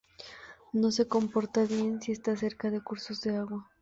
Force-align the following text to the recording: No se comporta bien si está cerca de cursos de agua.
No 0.73 0.89
se 0.91 1.07
comporta 1.07 1.61
bien 1.65 2.01
si 2.01 2.11
está 2.11 2.35
cerca 2.35 2.71
de 2.71 2.81
cursos 2.81 3.21
de 3.21 3.35
agua. 3.37 3.69